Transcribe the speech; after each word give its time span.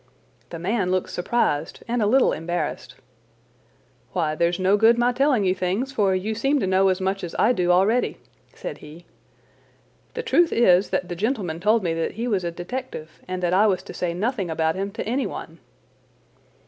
The 0.49 0.57
man 0.57 0.89
looked 0.89 1.11
surprised 1.11 1.83
and 1.87 2.01
a 2.01 2.07
little 2.07 2.33
embarrassed. 2.33 2.95
"Why, 4.13 4.33
there's 4.33 4.57
no 4.57 4.75
good 4.75 4.97
my 4.97 5.11
telling 5.11 5.43
you 5.43 5.53
things, 5.53 5.91
for 5.91 6.15
you 6.15 6.33
seem 6.33 6.59
to 6.59 6.65
know 6.65 6.87
as 6.89 6.99
much 6.99 7.23
as 7.23 7.35
I 7.37 7.53
do 7.53 7.71
already," 7.71 8.17
said 8.55 8.79
he. 8.79 9.05
"The 10.15 10.23
truth 10.23 10.51
is 10.51 10.89
that 10.89 11.07
the 11.07 11.15
gentleman 11.15 11.59
told 11.59 11.83
me 11.83 11.93
that 11.93 12.13
he 12.13 12.27
was 12.27 12.43
a 12.43 12.49
detective 12.49 13.21
and 13.27 13.43
that 13.43 13.53
I 13.53 13.67
was 13.67 13.83
to 13.83 13.93
say 13.93 14.11
nothing 14.15 14.49
about 14.49 14.73
him 14.73 14.89
to 14.93 15.05
anyone." 15.05 15.59